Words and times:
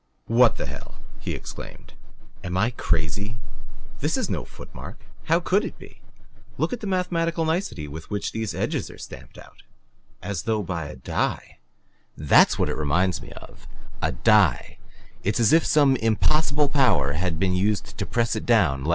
"What 0.25 0.55
the 0.55 0.65
hell!" 0.65 0.95
he 1.19 1.35
exclaimed, 1.35 1.93
"am 2.43 2.57
I 2.57 2.71
crazy? 2.71 3.37
This 3.99 4.17
is 4.17 4.31
no 4.31 4.45
foot 4.45 4.73
mark. 4.73 4.99
How 5.25 5.39
could 5.39 5.63
it 5.63 5.77
be? 5.77 6.01
Look 6.57 6.73
at 6.73 6.79
the 6.79 6.87
mathematical 6.87 7.45
nicety 7.45 7.87
with 7.87 8.09
which 8.09 8.31
these 8.31 8.55
edges 8.55 8.89
are 8.89 8.97
stamped 8.97 9.37
out 9.37 9.61
as 10.23 10.41
though 10.49 10.63
by 10.63 10.87
a 10.87 10.95
die 10.95 11.59
"That's 12.17 12.57
what 12.57 12.67
it 12.69 12.77
reminds 12.77 13.21
me 13.21 13.29
of 13.33 13.67
a 14.01 14.11
die. 14.11 14.79
It's 15.23 15.39
as 15.39 15.53
if 15.53 15.67
some 15.67 15.95
impossible 15.97 16.69
power 16.69 17.11
had 17.13 17.37
been 17.37 17.53
used 17.53 17.95
to 17.99 18.05
press 18.07 18.35
it 18.35 18.47
down. 18.47 18.87